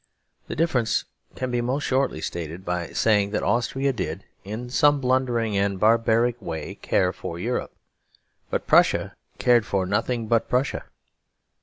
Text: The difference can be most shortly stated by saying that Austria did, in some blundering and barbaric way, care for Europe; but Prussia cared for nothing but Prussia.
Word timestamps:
The 0.47 0.55
difference 0.55 1.05
can 1.35 1.51
be 1.51 1.61
most 1.61 1.83
shortly 1.83 2.21
stated 2.21 2.65
by 2.65 2.87
saying 2.87 3.29
that 3.29 3.43
Austria 3.43 3.93
did, 3.93 4.25
in 4.43 4.71
some 4.71 4.99
blundering 4.99 5.55
and 5.55 5.79
barbaric 5.79 6.41
way, 6.41 6.73
care 6.81 7.13
for 7.13 7.37
Europe; 7.37 7.75
but 8.49 8.65
Prussia 8.65 9.13
cared 9.37 9.63
for 9.63 9.85
nothing 9.85 10.25
but 10.25 10.49
Prussia. 10.49 10.85